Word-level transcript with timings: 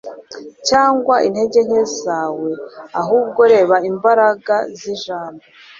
cyangwa 0.67 1.15
intege 1.27 1.59
nke 1.67 1.83
zawe, 2.01 2.51
ahubwo 3.01 3.41
reba 3.53 3.75
imbaraga 3.91 4.55
y'ijambo 4.79 5.43